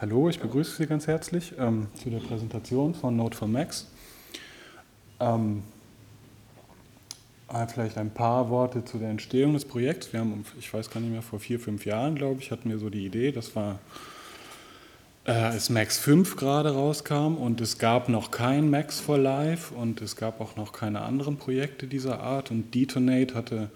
Hallo, 0.00 0.28
ich 0.28 0.38
begrüße 0.38 0.76
Sie 0.76 0.86
ganz 0.86 1.08
herzlich 1.08 1.54
ähm, 1.58 1.88
zu 2.00 2.08
der 2.08 2.20
Präsentation 2.20 2.94
von 2.94 3.16
Node 3.16 3.36
for 3.36 3.48
Max. 3.48 3.88
Ähm, 5.18 5.64
vielleicht 7.66 7.98
ein 7.98 8.14
paar 8.14 8.48
Worte 8.48 8.84
zu 8.84 8.98
der 8.98 9.10
Entstehung 9.10 9.54
des 9.54 9.64
Projekts. 9.64 10.12
Wir 10.12 10.20
haben, 10.20 10.44
ich 10.56 10.72
weiß 10.72 10.90
gar 10.90 11.00
nicht 11.00 11.10
mehr, 11.10 11.22
vor 11.22 11.40
vier, 11.40 11.58
fünf 11.58 11.84
Jahren, 11.84 12.14
glaube 12.14 12.40
ich, 12.40 12.52
hatten 12.52 12.70
wir 12.70 12.78
so 12.78 12.90
die 12.90 13.06
Idee, 13.06 13.32
das 13.32 13.56
war, 13.56 13.80
äh, 15.24 15.32
als 15.32 15.68
Max 15.68 15.98
5 15.98 16.36
gerade 16.36 16.74
rauskam 16.74 17.34
und 17.34 17.60
es 17.60 17.78
gab 17.78 18.08
noch 18.08 18.30
kein 18.30 18.70
Max 18.70 19.00
for 19.00 19.18
Life 19.18 19.74
und 19.74 20.00
es 20.00 20.14
gab 20.14 20.40
auch 20.40 20.54
noch 20.54 20.72
keine 20.72 21.00
anderen 21.00 21.38
Projekte 21.38 21.88
dieser 21.88 22.20
Art 22.20 22.52
und 22.52 22.72
Detonate 22.72 23.34
hatte 23.34 23.68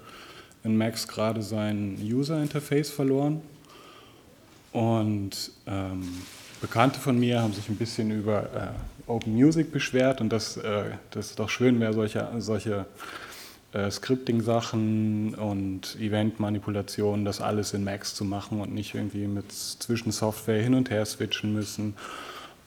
in 0.62 0.76
Max 0.76 1.08
gerade 1.08 1.42
sein 1.42 1.98
User 2.00 2.40
Interface 2.40 2.90
verloren 2.90 3.42
und 4.72 5.52
ähm, 5.66 6.22
Bekannte 6.60 7.00
von 7.00 7.18
mir 7.18 7.42
haben 7.42 7.52
sich 7.52 7.68
ein 7.68 7.76
bisschen 7.76 8.10
über 8.10 8.42
äh, 8.42 9.10
Open 9.10 9.34
Music 9.34 9.72
beschwert 9.72 10.20
und 10.20 10.30
dass 10.30 10.56
äh, 10.56 10.84
das 11.10 11.34
doch 11.34 11.48
schön 11.48 11.80
wäre, 11.80 11.92
solche, 11.92 12.28
solche 12.38 12.86
äh, 13.72 13.90
Scripting-Sachen 13.90 15.34
und 15.34 15.96
Event-Manipulationen, 15.98 17.24
das 17.24 17.40
alles 17.40 17.74
in 17.74 17.84
Max 17.84 18.14
zu 18.14 18.24
machen 18.24 18.60
und 18.60 18.72
nicht 18.72 18.94
irgendwie 18.94 19.26
mit 19.26 19.50
Zwischensoftware 19.50 20.62
hin 20.62 20.74
und 20.74 20.90
her 20.90 21.04
switchen 21.04 21.52
müssen 21.52 21.94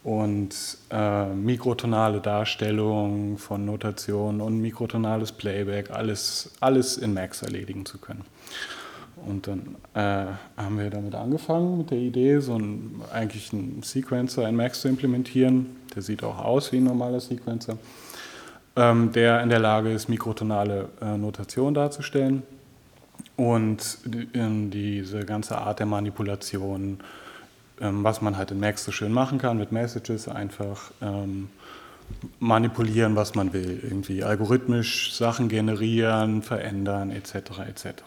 und 0.03 0.56
äh, 0.92 1.26
mikrotonale 1.28 2.22
Darstellung 2.22 3.38
von 3.38 3.66
Notationen 3.66 4.42
und 4.42 4.59
mikrotonales 4.62 5.31
Playback, 5.31 5.90
alles, 5.90 6.52
alles 6.59 6.98
in 6.98 7.14
Max 7.14 7.42
erledigen 7.42 7.86
zu 7.86 7.98
können. 7.98 8.26
Und 9.26 9.48
dann 9.48 9.76
äh, 9.94 10.28
haben 10.58 10.78
wir 10.78 10.89
damit 10.89 11.16
angefangen 11.16 11.78
mit 11.78 11.92
der 11.92 11.98
Idee, 11.98 12.39
so 12.39 12.56
ein, 12.56 13.02
eigentlich 13.14 13.53
einen 13.53 13.81
Sequencer 13.84 14.48
in 14.48 14.56
Max 14.56 14.81
zu 14.81 14.88
implementieren. 14.88 15.78
Der 15.95 16.02
sieht 16.02 16.23
auch 16.23 16.39
aus 16.39 16.72
wie 16.72 16.78
ein 16.78 16.84
normaler 16.84 17.20
Sequencer, 17.20 17.78
ähm, 18.76 19.12
der 19.14 19.42
in 19.42 19.50
der 19.50 19.59
Lage 19.59 19.92
ist, 19.92 20.09
mikrotonale 20.09 20.89
äh, 21.02 21.17
Notation 21.17 21.73
darzustellen 21.73 22.44
und 23.38 24.00
die, 24.06 24.70
diese 24.70 25.26
ganze 25.26 25.58
Art 25.58 25.80
der 25.80 25.86
Manipulation, 25.86 27.00
ähm, 27.82 28.04
was 28.04 28.22
man 28.22 28.38
halt 28.38 28.52
in 28.52 28.59
Max 28.59 28.84
so 28.86 28.92
schön 28.92 29.11
machen 29.11 29.38
kann, 29.39 29.58
mit 29.58 29.72
Messages 29.72 30.28
einfach 30.28 30.92
ähm, 31.02 31.50
manipulieren, 32.39 33.16
was 33.16 33.36
man 33.36 33.52
will, 33.54 33.80
irgendwie 33.84 34.23
algorithmisch 34.23 35.14
Sachen 35.14 35.50
generieren, 35.50 36.42
verändern 36.42 37.11
etc. 37.11 37.36
etc. 37.67 38.04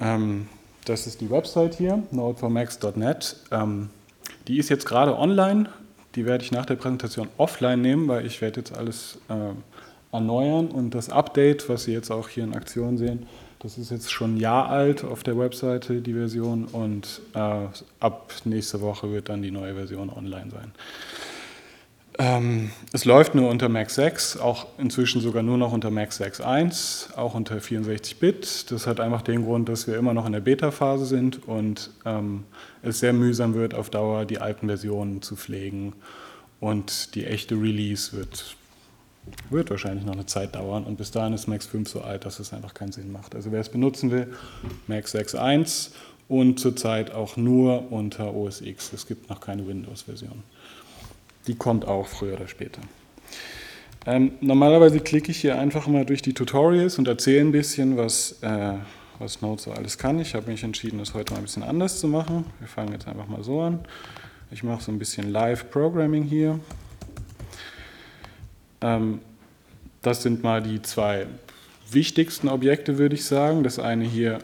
Ähm, 0.00 0.48
das 0.84 1.06
ist 1.06 1.20
die 1.20 1.30
Website 1.30 1.74
hier, 1.74 2.02
nodeformax.net. 2.10 3.36
Ähm, 3.50 3.90
die 4.48 4.58
ist 4.58 4.68
jetzt 4.68 4.86
gerade 4.86 5.16
online. 5.16 5.68
Die 6.14 6.26
werde 6.26 6.44
ich 6.44 6.52
nach 6.52 6.66
der 6.66 6.74
Präsentation 6.74 7.28
offline 7.38 7.80
nehmen, 7.80 8.08
weil 8.08 8.26
ich 8.26 8.40
werde 8.40 8.60
jetzt 8.60 8.76
alles 8.76 9.18
äh, 9.28 10.14
erneuern 10.14 10.68
und 10.68 10.94
das 10.94 11.08
Update, 11.08 11.68
was 11.68 11.84
Sie 11.84 11.92
jetzt 11.92 12.10
auch 12.10 12.28
hier 12.28 12.44
in 12.44 12.54
Aktion 12.54 12.98
sehen, 12.98 13.26
das 13.62 13.78
ist 13.78 13.90
jetzt 13.92 14.10
schon 14.10 14.34
ein 14.34 14.36
Jahr 14.38 14.68
alt 14.68 15.04
auf 15.04 15.22
der 15.22 15.38
Webseite, 15.38 16.00
die 16.00 16.14
Version, 16.14 16.64
und 16.64 17.20
äh, 17.34 17.66
ab 18.00 18.32
nächste 18.44 18.80
Woche 18.80 19.12
wird 19.12 19.28
dann 19.28 19.40
die 19.40 19.52
neue 19.52 19.74
Version 19.74 20.10
online 20.10 20.50
sein. 20.50 20.72
Ähm, 22.22 22.70
es 22.92 23.04
läuft 23.04 23.34
nur 23.34 23.50
unter 23.50 23.68
Mac 23.68 23.90
6, 23.90 24.36
auch 24.36 24.68
inzwischen 24.78 25.20
sogar 25.20 25.42
nur 25.42 25.58
noch 25.58 25.72
unter 25.72 25.90
Mac 25.90 26.10
6.1, 26.10 27.16
auch 27.16 27.34
unter 27.34 27.56
64-Bit. 27.56 28.70
Das 28.70 28.86
hat 28.86 29.00
einfach 29.00 29.22
den 29.22 29.44
Grund, 29.44 29.68
dass 29.68 29.88
wir 29.88 29.96
immer 29.96 30.14
noch 30.14 30.24
in 30.24 30.32
der 30.32 30.38
Beta-Phase 30.38 31.04
sind 31.04 31.48
und 31.48 31.90
ähm, 32.04 32.44
es 32.80 33.00
sehr 33.00 33.12
mühsam 33.12 33.54
wird, 33.54 33.74
auf 33.74 33.90
Dauer 33.90 34.24
die 34.24 34.38
alten 34.38 34.68
Versionen 34.68 35.20
zu 35.20 35.34
pflegen. 35.34 35.94
Und 36.60 37.16
die 37.16 37.26
echte 37.26 37.56
Release 37.56 38.16
wird, 38.16 38.54
wird 39.50 39.70
wahrscheinlich 39.70 40.04
noch 40.04 40.12
eine 40.12 40.26
Zeit 40.26 40.54
dauern. 40.54 40.84
Und 40.84 40.98
bis 40.98 41.10
dahin 41.10 41.32
ist 41.32 41.48
Max 41.48 41.66
5 41.66 41.88
so 41.88 42.02
alt, 42.02 42.24
dass 42.24 42.38
es 42.38 42.52
einfach 42.52 42.72
keinen 42.72 42.92
Sinn 42.92 43.10
macht. 43.10 43.34
Also 43.34 43.50
wer 43.50 43.60
es 43.60 43.68
benutzen 43.68 44.12
will, 44.12 44.32
Mac 44.86 45.06
6.1 45.06 45.90
und 46.28 46.60
zurzeit 46.60 47.10
auch 47.10 47.36
nur 47.36 47.90
unter 47.90 48.32
OS 48.32 48.60
X. 48.60 48.92
Es 48.92 49.08
gibt 49.08 49.28
noch 49.28 49.40
keine 49.40 49.66
Windows-Version. 49.66 50.44
Die 51.46 51.54
kommt 51.54 51.86
auch 51.86 52.06
früher 52.06 52.34
oder 52.34 52.48
später. 52.48 52.80
Ähm, 54.04 54.32
normalerweise 54.40 55.00
klicke 55.00 55.30
ich 55.30 55.40
hier 55.40 55.58
einfach 55.58 55.86
mal 55.86 56.04
durch 56.04 56.22
die 56.22 56.34
Tutorials 56.34 56.98
und 56.98 57.06
erzähle 57.06 57.40
ein 57.40 57.52
bisschen, 57.52 57.96
was, 57.96 58.42
äh, 58.42 58.74
was 59.18 59.40
Node 59.42 59.62
so 59.62 59.72
alles 59.72 59.96
kann. 59.96 60.18
Ich 60.18 60.34
habe 60.34 60.50
mich 60.50 60.64
entschieden, 60.64 60.98
das 60.98 61.14
heute 61.14 61.32
mal 61.32 61.38
ein 61.38 61.44
bisschen 61.44 61.62
anders 61.62 62.00
zu 62.00 62.08
machen. 62.08 62.46
Wir 62.58 62.68
fangen 62.68 62.92
jetzt 62.92 63.06
einfach 63.06 63.28
mal 63.28 63.44
so 63.44 63.60
an. 63.60 63.80
Ich 64.50 64.62
mache 64.64 64.82
so 64.82 64.90
ein 64.90 64.98
bisschen 64.98 65.30
Live-Programming 65.30 66.24
hier. 66.24 66.58
Ähm, 68.80 69.20
das 70.02 70.22
sind 70.22 70.42
mal 70.42 70.60
die 70.60 70.82
zwei 70.82 71.26
wichtigsten 71.90 72.48
Objekte, 72.48 72.98
würde 72.98 73.14
ich 73.14 73.24
sagen. 73.24 73.62
Das 73.62 73.78
eine 73.78 74.04
hier 74.04 74.40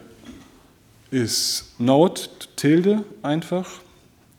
ist 1.11 1.75
Node, 1.79 2.21
Tilde 2.55 3.03
einfach. 3.21 3.69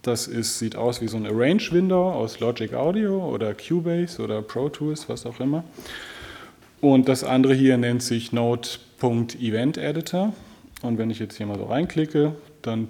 Das 0.02 0.26
ist, 0.26 0.58
sieht 0.58 0.76
aus 0.76 1.02
wie 1.02 1.08
so 1.08 1.18
ein 1.18 1.26
Arrange-Window 1.26 2.12
aus 2.12 2.40
Logic 2.40 2.72
Audio 2.72 3.28
oder 3.28 3.54
Cubase 3.54 4.22
oder 4.22 4.40
Pro 4.40 4.68
Tools, 4.68 5.08
was 5.08 5.26
auch 5.26 5.40
immer. 5.40 5.64
Und 6.80 7.08
das 7.08 7.24
andere 7.24 7.54
hier 7.54 7.76
nennt 7.76 8.02
sich 8.02 8.32
Node.EventEditor. 8.32 10.32
Und 10.80 10.96
wenn 10.96 11.10
ich 11.10 11.18
jetzt 11.18 11.36
hier 11.36 11.46
mal 11.46 11.58
so 11.58 11.64
reinklicke, 11.64 12.34
dann 12.62 12.88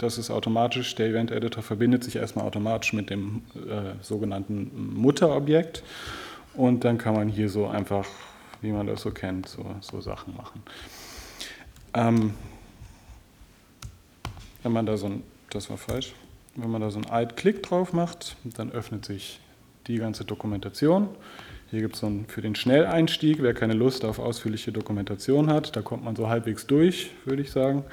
das 0.00 0.16
ist 0.16 0.30
automatisch, 0.30 0.94
der 0.94 1.08
Event 1.08 1.30
Editor 1.30 1.62
verbindet 1.62 2.04
sich 2.04 2.16
erstmal 2.16 2.46
automatisch 2.46 2.94
mit 2.94 3.10
dem 3.10 3.42
äh, 3.54 4.02
sogenannten 4.02 4.94
Mutterobjekt. 4.94 5.82
Und 6.54 6.84
dann 6.84 6.96
kann 6.96 7.14
man 7.14 7.28
hier 7.28 7.50
so 7.50 7.66
einfach, 7.66 8.06
wie 8.62 8.72
man 8.72 8.86
das 8.86 9.02
so 9.02 9.10
kennt, 9.10 9.46
so, 9.46 9.74
so 9.80 10.00
Sachen 10.00 10.34
machen. 10.36 10.62
Ähm, 11.92 12.34
wenn 14.62 14.72
man 14.72 14.86
da 14.86 14.96
so 14.96 15.06
ein, 15.06 15.22
das 15.50 15.68
war 15.68 15.76
falsch, 15.76 16.14
wenn 16.56 16.70
man 16.70 16.80
da 16.80 16.90
so 16.90 16.98
einen 16.98 17.10
Alt-Klick 17.10 17.62
drauf 17.62 17.92
macht, 17.92 18.36
dann 18.44 18.72
öffnet 18.72 19.04
sich 19.04 19.40
die 19.86 19.96
ganze 19.96 20.24
Dokumentation. 20.24 21.08
Hier 21.70 21.80
gibt 21.80 21.94
es 21.94 22.00
so 22.00 22.10
für 22.26 22.42
den 22.42 22.54
Schnelleinstieg, 22.54 23.42
wer 23.42 23.54
keine 23.54 23.74
Lust 23.74 24.04
auf 24.04 24.18
ausführliche 24.18 24.72
Dokumentation 24.72 25.48
hat, 25.48 25.76
da 25.76 25.82
kommt 25.82 26.04
man 26.04 26.16
so 26.16 26.28
halbwegs 26.28 26.66
durch, 26.66 27.10
würde 27.24 27.42
ich 27.42 27.52
sagen, 27.52 27.84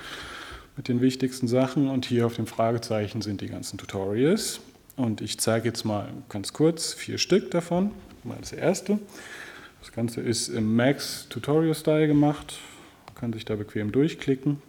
mit 0.76 0.88
den 0.88 1.02
wichtigsten 1.02 1.48
Sachen. 1.48 1.90
Und 1.90 2.06
hier 2.06 2.26
auf 2.26 2.36
dem 2.36 2.48
Fragezeichen 2.48 3.22
sind 3.22 3.42
die 3.42 3.48
ganzen 3.48 3.78
Tutorials. 3.78 4.62
Und 4.96 5.22
ich 5.22 5.40
zeige 5.40 5.68
jetzt 5.68 5.86
mal 5.86 6.08
ganz 6.30 6.54
kurz 6.54 6.94
vier 6.94 7.18
Stück 7.18 7.52
davon. 7.52 7.92
Mal 8.24 8.38
das 8.40 8.52
erste. 8.52 9.00
Das 9.80 9.92
Ganze 9.92 10.22
ist 10.22 10.50
im 10.50 10.76
Max 10.76 11.28
Tutorial 11.30 11.76
Style 11.76 12.08
gemacht. 12.08 12.60
Man 13.06 13.16
kann 13.16 13.34
sich 13.34 13.46
da 13.46 13.56
bequem 13.56 13.92
durchklicken. 13.92 14.62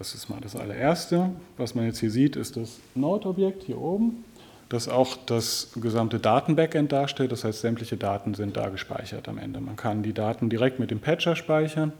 Das 0.00 0.14
ist 0.14 0.30
mal 0.30 0.40
das 0.40 0.56
allererste. 0.56 1.28
Was 1.58 1.74
man 1.74 1.84
jetzt 1.84 1.98
hier 1.98 2.10
sieht, 2.10 2.34
ist 2.34 2.56
das 2.56 2.78
Node-Objekt 2.94 3.64
hier 3.64 3.78
oben, 3.78 4.24
das 4.70 4.88
auch 4.88 5.14
das 5.26 5.72
gesamte 5.76 6.18
Daten-Backend 6.18 6.90
darstellt. 6.90 7.32
Das 7.32 7.44
heißt, 7.44 7.60
sämtliche 7.60 7.98
Daten 7.98 8.32
sind 8.32 8.56
da 8.56 8.70
gespeichert 8.70 9.28
am 9.28 9.36
Ende. 9.36 9.60
Man 9.60 9.76
kann 9.76 10.02
die 10.02 10.14
Daten 10.14 10.48
direkt 10.48 10.80
mit 10.80 10.90
dem 10.90 11.00
Patcher 11.00 11.36
speichern, 11.36 11.92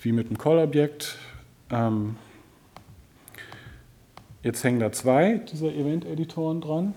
wie 0.00 0.12
mit 0.12 0.30
dem 0.30 0.38
Call-Objekt. 0.38 1.16
Ähm, 1.72 2.14
jetzt 4.44 4.62
hängen 4.62 4.78
da 4.78 4.92
zwei 4.92 5.40
dieser 5.50 5.72
Event-Editoren 5.74 6.60
dran. 6.60 6.94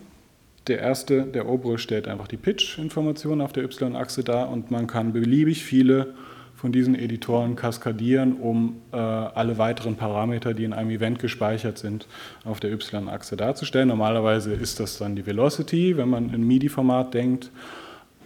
Der 0.67 0.81
erste, 0.81 1.23
der 1.23 1.49
obere, 1.49 1.79
stellt 1.79 2.07
einfach 2.07 2.27
die 2.27 2.37
Pitch-Informationen 2.37 3.41
auf 3.41 3.53
der 3.53 3.63
Y-Achse 3.63 4.23
dar 4.23 4.51
und 4.51 4.69
man 4.69 4.85
kann 4.85 5.13
beliebig 5.13 5.63
viele 5.63 6.13
von 6.61 6.71
diesen 6.71 6.93
Editoren 6.93 7.55
kaskadieren, 7.55 8.35
um 8.35 8.75
äh, 8.91 8.97
alle 8.97 9.57
weiteren 9.57 9.95
Parameter, 9.95 10.53
die 10.53 10.63
in 10.63 10.73
einem 10.73 10.91
Event 10.91 11.17
gespeichert 11.17 11.79
sind, 11.79 12.05
auf 12.45 12.59
der 12.59 12.71
y-Achse 12.71 13.35
darzustellen. 13.35 13.87
Normalerweise 13.87 14.53
ist 14.53 14.79
das 14.79 14.99
dann 14.99 15.15
die 15.15 15.25
Velocity, 15.25 15.97
wenn 15.97 16.07
man 16.07 16.31
in 16.31 16.45
MIDI-Format 16.45 17.15
denkt, 17.15 17.49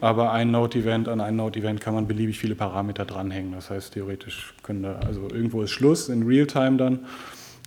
aber 0.01 0.33
ein 0.33 0.51
Node-Event 0.51 1.07
an 1.07 1.21
ein 1.21 1.37
Node-Event 1.37 1.79
kann 1.79 1.93
man 1.93 2.07
beliebig 2.07 2.37
viele 2.37 2.55
Parameter 2.55 3.05
dranhängen. 3.05 3.53
Das 3.53 3.69
heißt, 3.69 3.93
theoretisch 3.93 4.53
können 4.63 4.83
da, 4.83 4.99
also 5.05 5.29
irgendwo 5.29 5.61
ist 5.61 5.71
Schluss 5.71 6.09
in 6.09 6.23
Realtime 6.23 6.75
dann, 6.75 7.05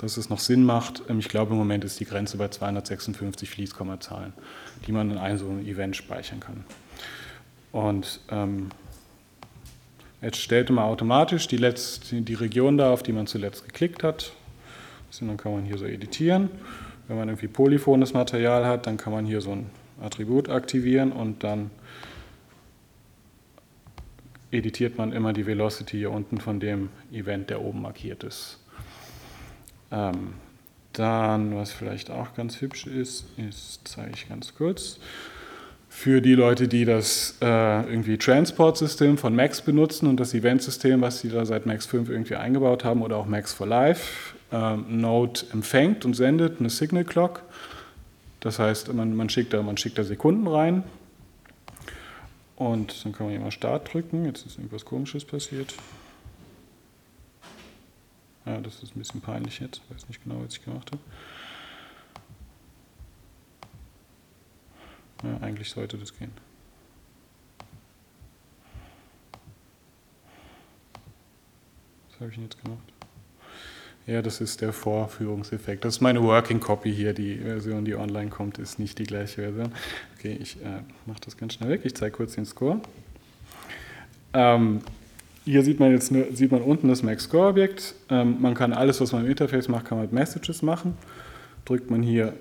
dass 0.03 0.19
es 0.19 0.29
noch 0.29 0.38
Sinn 0.38 0.65
macht. 0.65 1.03
Ähm, 1.09 1.19
ich 1.19 1.31
glaube, 1.31 1.53
im 1.53 1.59
Moment 1.59 1.82
ist 1.82 1.99
die 1.99 2.05
Grenze 2.05 2.37
bei 2.37 2.49
256 2.49 3.49
Fließkommazahlen, 3.49 4.35
die 4.87 4.93
man 4.93 5.11
in 5.12 5.17
einem 5.17 5.38
so 5.38 5.49
einem 5.49 5.67
Event 5.67 5.97
speichern 5.97 6.41
kann. 6.41 6.65
Und 7.73 8.20
ähm, 8.31 8.69
Jetzt 10.20 10.38
stellte 10.38 10.73
man 10.73 10.85
automatisch 10.85 11.47
die, 11.49 11.56
letzte, 11.56 12.20
die 12.23 12.35
Region 12.35 12.76
da, 12.76 12.93
auf 12.93 13.03
die 13.03 13.12
man 13.12 13.26
zuletzt 13.26 13.65
geklickt 13.65 14.03
hat. 14.03 14.32
Und 15.20 15.29
dann 15.29 15.37
kann 15.37 15.53
man 15.53 15.65
hier 15.65 15.79
so 15.79 15.87
editieren. 15.87 16.50
Wenn 17.06 17.17
man 17.17 17.29
irgendwie 17.29 17.49
polyphones 17.49 18.12
Material 18.12 18.67
hat, 18.67 18.87
dann 18.87 18.97
kann 18.97 19.12
man 19.12 19.25
hier 19.25 19.41
so 19.41 19.53
ein 19.53 19.70
Attribut 20.03 20.49
aktivieren 20.49 21.12
und 21.12 21.43
dann 21.43 21.70
editiert 24.50 24.99
man 24.99 25.12
immer 25.12 25.32
die 25.32 25.47
Velocity 25.47 25.99
hier 25.99 26.11
unten 26.11 26.38
von 26.38 26.61
dem 26.61 26.91
Event, 27.12 27.50
der 27.50 27.61
oben 27.62 27.82
markiert 27.82 28.25
ist. 28.25 28.59
Ähm, 29.91 30.35
Dann, 30.93 31.55
was 31.55 31.70
vielleicht 31.70 32.11
auch 32.11 32.35
ganz 32.35 32.61
hübsch 32.61 32.87
ist, 32.87 33.26
ist, 33.37 33.82
zeige 33.85 34.12
ich 34.15 34.29
ganz 34.29 34.55
kurz, 34.55 34.99
für 35.99 36.21
die 36.21 36.37
Leute, 36.37 36.69
die 36.69 36.85
das 36.85 37.39
äh, 37.43 37.45
irgendwie 37.91 38.19
Transport-System 38.19 39.19
von 39.19 39.35
Max 39.35 39.61
benutzen 39.61 40.06
und 40.06 40.21
das 40.21 40.33
Event-System, 40.33 41.00
was 41.00 41.19
sie 41.19 41.29
da 41.29 41.45
seit 41.45 41.67
Max 41.67 41.87
5 41.87 42.09
irgendwie 42.09 42.37
eingebaut 42.37 42.85
haben 42.85 43.03
oder 43.03 43.17
auch 43.17 43.27
Max 43.27 43.53
for 43.53 43.67
Life, 43.67 44.37
äh, 44.53 44.77
Node 44.77 45.41
empfängt 45.53 46.05
und 46.05 46.15
sendet 46.15 46.61
eine 46.61 46.71
Signal 46.71 47.03
Clock. 47.03 47.43
Das 48.39 48.61
heißt, 48.61 48.95
man, 48.95 49.17
man, 49.17 49.29
schickt 49.29 49.53
da, 49.53 49.61
man 49.61 49.77
schickt 49.77 49.99
da 49.99 50.05
Sekunden 50.05 50.47
rein 50.47 50.85
und 52.55 53.05
dann 53.05 53.12
kann 53.12 53.27
man 53.27 53.35
hier 53.35 53.41
mal 53.41 53.51
Start 53.51 53.93
drücken. 53.93 54.25
Jetzt 54.25 54.47
ist 54.47 54.56
irgendwas 54.56 54.85
Komisches 54.85 55.25
passiert. 55.25 55.75
Ja, 58.47 58.61
das 58.61 58.85
ist 58.85 58.94
ein 58.94 59.01
bisschen 59.01 59.21
peinlich 59.21 59.59
jetzt. 59.59 59.83
Ich 59.85 59.97
weiß 59.97 60.09
nicht 60.09 60.23
genau, 60.23 60.37
was 60.44 60.55
ich 60.55 60.65
gemacht 60.65 60.93
habe. 60.93 61.03
Ja, 65.23 65.38
eigentlich 65.41 65.70
sollte 65.70 65.97
das 65.97 66.17
gehen. 66.17 66.31
Was 72.11 72.20
habe 72.20 72.31
ich 72.31 72.37
denn 72.37 72.44
jetzt 72.44 72.62
gemacht? 72.62 72.82
Ja, 74.06 74.23
das 74.23 74.41
ist 74.41 74.62
der 74.62 74.73
Vorführungseffekt. 74.73 75.85
Das 75.85 75.97
ist 75.97 76.00
meine 76.00 76.23
Working 76.23 76.61
Copy 76.61 76.94
hier. 76.94 77.12
Die 77.12 77.37
Version, 77.37 77.85
die 77.85 77.94
online 77.94 78.31
kommt, 78.31 78.59
ist 78.59 78.79
nicht 78.79 78.99
die 78.99 79.05
gleiche 79.05 79.43
Version. 79.43 79.73
Okay, 80.17 80.38
ich 80.41 80.56
äh, 80.62 80.81
mache 81.05 81.20
das 81.25 81.37
ganz 81.37 81.55
schnell 81.55 81.69
weg. 81.69 81.82
Ich 81.85 81.94
zeige 81.94 82.17
kurz 82.17 82.35
den 82.35 82.47
Score. 82.47 82.81
Ähm, 84.32 84.81
hier 85.44 85.62
sieht 85.62 85.79
man 85.79 85.91
jetzt 85.93 86.12
sieht 86.37 86.53
man 86.53 86.62
unten 86.62 86.88
das 86.88 87.03
Max 87.03 87.25
Score 87.25 87.49
Objekt. 87.49 87.94
Ähm, 88.09 88.37
man 88.41 88.55
kann 88.55 88.73
alles, 88.73 89.00
was 89.00 89.12
man 89.12 89.25
im 89.25 89.31
Interface 89.31 89.69
macht, 89.69 89.85
kann 89.85 89.99
man 89.99 90.06
mit 90.06 90.12
Messages 90.15 90.62
machen. 90.62 90.97
Drückt 91.67 91.91
man 91.91 92.03
hier 92.03 92.32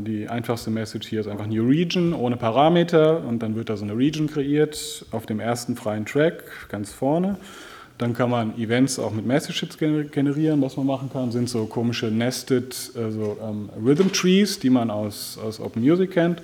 die 0.00 0.28
einfachste 0.28 0.70
Message 0.70 1.08
hier 1.08 1.20
ist 1.20 1.26
einfach 1.26 1.46
New 1.46 1.66
Region 1.66 2.14
ohne 2.14 2.36
Parameter 2.36 3.24
und 3.24 3.42
dann 3.42 3.56
wird 3.56 3.68
da 3.68 3.76
so 3.76 3.84
eine 3.84 3.96
Region 3.96 4.28
kreiert 4.28 5.04
auf 5.10 5.26
dem 5.26 5.40
ersten 5.40 5.74
freien 5.74 6.06
Track 6.06 6.44
ganz 6.68 6.92
vorne. 6.92 7.36
Dann 7.98 8.14
kann 8.14 8.30
man 8.30 8.58
Events 8.58 8.98
auch 8.98 9.12
mit 9.12 9.26
Messages 9.26 9.76
generieren. 9.78 10.62
Was 10.62 10.76
man 10.76 10.86
machen 10.86 11.10
kann, 11.12 11.30
sind 11.30 11.48
so 11.48 11.66
komische 11.66 12.06
Nested 12.06 12.92
also, 12.96 13.36
ähm, 13.42 13.70
Rhythm 13.84 14.10
Trees, 14.12 14.58
die 14.58 14.70
man 14.70 14.90
aus, 14.90 15.38
aus 15.38 15.60
Open 15.60 15.82
Music 15.82 16.12
kennt. 16.12 16.42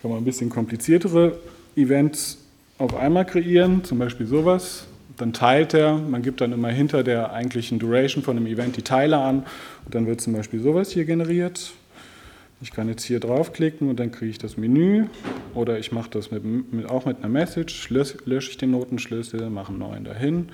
Kann 0.00 0.10
man 0.10 0.20
ein 0.20 0.24
bisschen 0.24 0.48
kompliziertere 0.48 1.38
Events 1.76 2.38
auf 2.78 2.94
einmal 2.94 3.24
kreieren, 3.24 3.84
zum 3.84 3.98
Beispiel 3.98 4.26
sowas. 4.26 4.86
Dann 5.16 5.32
teilt 5.32 5.74
er, 5.74 5.96
man 5.96 6.22
gibt 6.22 6.40
dann 6.42 6.52
immer 6.52 6.68
hinter 6.68 7.02
der 7.02 7.32
eigentlichen 7.32 7.78
Duration 7.78 8.22
von 8.22 8.36
einem 8.36 8.46
Event 8.46 8.76
die 8.76 8.82
Teile 8.82 9.18
an 9.18 9.44
und 9.84 9.94
dann 9.94 10.06
wird 10.06 10.20
zum 10.20 10.34
Beispiel 10.34 10.60
sowas 10.60 10.90
hier 10.90 11.06
generiert. 11.06 11.72
Ich 12.62 12.70
kann 12.70 12.88
jetzt 12.88 13.04
hier 13.04 13.20
draufklicken 13.20 13.90
und 13.90 14.00
dann 14.00 14.10
kriege 14.10 14.30
ich 14.30 14.38
das 14.38 14.56
Menü 14.56 15.06
oder 15.54 15.78
ich 15.78 15.92
mache 15.92 16.08
das 16.08 16.30
mit, 16.30 16.42
mit, 16.72 16.88
auch 16.88 17.04
mit 17.04 17.18
einer 17.18 17.28
Message, 17.28 17.90
lösche, 17.90 18.16
lösche 18.24 18.50
ich 18.50 18.56
den 18.56 18.70
Notenschlüssel, 18.70 19.50
mache 19.50 19.68
einen 19.68 19.78
neuen 19.78 20.04
dahin. 20.04 20.48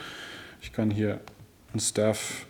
Ich 0.61 0.73
kann 0.73 0.91
hier 0.91 1.21
ein 1.73 1.79
Stuff 1.79 2.47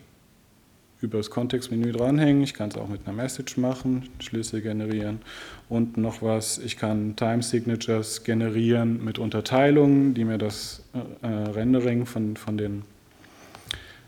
über 1.03 1.19
das 1.19 1.31
Kontextmenü 1.31 1.93
dranhängen. 1.93 2.43
Ich 2.43 2.55
kann 2.55 2.71
es 2.71 2.77
auch 2.77 2.89
mit 2.89 3.07
einer 3.07 3.15
Message 3.15 3.59
machen, 3.59 4.09
Schlüssel 4.21 4.63
generieren 4.63 5.21
und 5.69 5.99
noch 5.99 6.23
was. 6.23 6.57
Ich 6.57 6.79
kann 6.79 7.15
Time 7.17 7.43
Signatures 7.43 8.25
generieren 8.25 9.05
mit 9.05 9.19
Unterteilungen, 9.19 10.15
die 10.15 10.25
mir 10.25 10.39
das 10.39 10.83
äh, 10.95 11.27
äh, 11.27 11.51
Rendering 11.51 12.07
von, 12.07 12.39
von 12.39 12.57
den, 12.57 12.83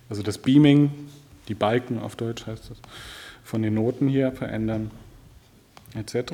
also 0.09 0.23
das 0.23 0.39
Beaming, 0.39 0.91
die 1.49 1.55
Balken 1.55 1.99
auf 1.99 2.17
Deutsch 2.17 2.47
heißt 2.47 2.71
das, 2.71 2.79
von 3.43 3.61
den 3.61 3.75
Noten 3.75 4.09
hier 4.09 4.33
verändern 4.33 4.91
etc. 5.95 6.33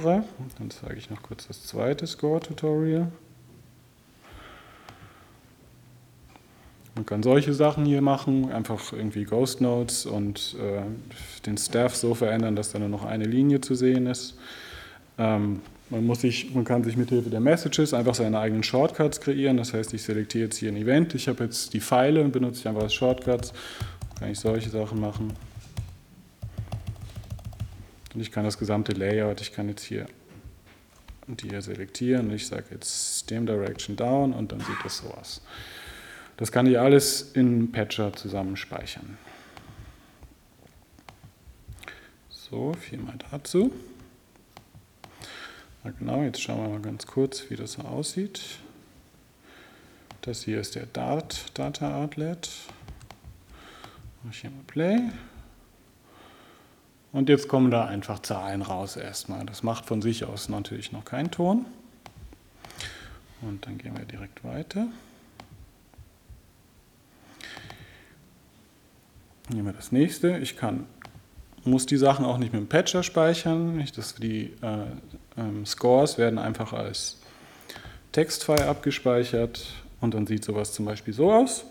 Dann 0.59 0.71
zeige 0.71 0.97
ich 0.97 1.11
noch 1.11 1.23
kurz 1.23 1.47
das 1.47 1.67
zweite 1.67 2.07
Score-Tutorial. 2.07 3.11
Man 6.95 7.07
kann 7.07 7.23
solche 7.23 7.55
Sachen 7.55 7.85
hier 7.85 8.03
machen, 8.03 8.53
einfach 8.53 8.93
irgendwie 8.93 9.25
Ghost 9.25 9.61
Notes 9.61 10.07
und 10.07 10.57
äh, 10.61 10.83
den 11.47 11.57
Staff 11.57 11.95
so 11.95 12.15
verändern, 12.15 12.57
dass 12.57 12.73
da 12.73 12.79
nur 12.79 12.89
noch 12.89 13.05
eine 13.05 13.25
Linie 13.25 13.61
zu 13.61 13.75
sehen 13.75 14.07
ist. 14.07 14.37
Ähm, 15.17 15.61
man, 15.89 16.05
muss 16.05 16.21
sich, 16.21 16.55
man 16.55 16.65
kann 16.65 16.85
sich 16.85 16.97
mit 16.97 17.09
Hilfe 17.09 17.31
der 17.31 17.41
Messages 17.41 17.95
einfach 17.95 18.15
seine 18.15 18.39
eigenen 18.39 18.63
Shortcuts 18.63 19.21
kreieren. 19.21 19.57
Das 19.57 19.73
heißt, 19.73 19.95
ich 19.95 20.03
selektiere 20.03 20.45
jetzt 20.45 20.57
hier 20.57 20.71
ein 20.71 20.77
Event, 20.77 21.15
ich 21.15 21.29
habe 21.29 21.45
jetzt 21.45 21.73
die 21.73 21.81
Pfeile 21.81 22.23
und 22.23 22.33
benutze 22.33 22.61
ich 22.61 22.69
einfach 22.69 22.83
als 22.83 22.95
Shortcuts. 22.95 23.53
Kann 24.19 24.31
ich 24.31 24.39
solche 24.39 24.69
Sachen 24.69 25.01
machen. 25.01 25.33
Und 28.21 28.27
ich 28.27 28.33
kann 28.33 28.45
das 28.45 28.59
gesamte 28.59 28.93
Layout, 28.93 29.41
ich 29.41 29.51
kann 29.51 29.71
jetzt 29.71 29.83
hier 29.83 30.05
und 31.27 31.41
hier 31.41 31.63
selektieren 31.63 32.29
und 32.29 32.35
ich 32.35 32.47
sage 32.47 32.67
jetzt 32.71 33.21
Stem 33.21 33.47
Direction 33.47 33.97
Down 33.97 34.35
und 34.35 34.53
dann 34.53 34.61
sieht 34.61 34.77
das 34.85 34.99
so 34.99 35.09
aus. 35.15 35.41
Das 36.37 36.53
kann 36.53 36.67
ich 36.67 36.79
alles 36.79 37.33
in 37.33 37.73
Patcher 37.73 38.13
zusammen 38.13 38.59
speichern. 38.59 39.17
So, 42.29 42.75
viermal 42.75 43.15
dazu. 43.31 43.73
Na 45.83 45.91
genau, 45.99 46.23
jetzt 46.23 46.43
schauen 46.43 46.61
wir 46.63 46.69
mal 46.69 46.83
ganz 46.83 47.07
kurz, 47.07 47.49
wie 47.49 47.57
das 47.57 47.73
so 47.73 47.83
aussieht. 47.85 48.43
Das 50.21 50.43
hier 50.43 50.61
ist 50.61 50.75
der 50.75 50.85
Dart 50.85 51.59
Data 51.59 52.05
Outlet. 52.05 52.51
Mache 54.23 54.35
ich 54.35 54.41
hier 54.43 54.51
mal 54.51 54.65
Play. 54.67 55.09
Und 57.13 57.29
jetzt 57.29 57.49
kommen 57.49 57.71
da 57.71 57.87
einfach 57.87 58.21
Zahlen 58.21 58.63
raus 58.63 58.97
erstmal. 58.97 59.45
Das 59.45 59.63
macht 59.63 59.87
von 59.87 60.01
sich 60.01 60.25
aus 60.25 60.49
natürlich 60.49 60.93
noch 60.93 61.05
keinen 61.05 61.31
Ton. 61.31 61.67
Und 63.43 63.67
dann 63.67 63.79
gehen 63.79 63.97
wir 63.97 64.05
direkt 64.05 64.45
weiter. 64.45 64.87
Nehmen 69.49 69.67
wir 69.67 69.73
das 69.73 69.91
nächste. 69.91 70.39
Ich 70.39 70.57
kann, 70.57 70.87
muss 71.65 71.87
die 71.87 71.97
Sachen 71.97 72.25
auch 72.25 72.39
nicht 72.39 72.53
mit 72.53 72.63
dem 72.63 72.69
Patcher 72.69 73.03
speichern. 73.03 73.85
Das, 73.97 74.15
die 74.15 74.53
äh, 74.63 74.85
ähm, 75.37 75.67
Scores 75.67 76.19
werden 76.19 76.39
einfach 76.39 76.73
als 76.73 77.19
Textfile 78.13 78.67
abgespeichert 78.67 79.75
und 80.01 80.15
dann 80.15 80.27
sieht 80.27 80.45
sowas 80.45 80.73
zum 80.73 80.85
Beispiel 80.85 81.15
so 81.15 81.33
aus. 81.33 81.65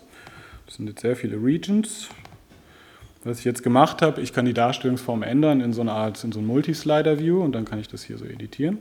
Das 0.66 0.76
sind 0.76 0.88
jetzt 0.88 1.00
sehr 1.00 1.16
viele 1.16 1.36
Regions. 1.36 2.08
Was 3.22 3.40
ich 3.40 3.44
jetzt 3.44 3.62
gemacht 3.62 4.00
habe, 4.00 4.22
ich 4.22 4.32
kann 4.32 4.46
die 4.46 4.54
Darstellungsform 4.54 5.22
ändern 5.22 5.60
in 5.60 5.74
so 5.74 5.82
eine 5.82 5.92
Art, 5.92 6.22
in 6.24 6.32
so 6.32 6.40
ein 6.40 6.46
Multislider-View 6.46 7.42
und 7.42 7.52
dann 7.52 7.66
kann 7.66 7.78
ich 7.78 7.88
das 7.88 8.02
hier 8.02 8.16
so 8.16 8.24
editieren. 8.24 8.80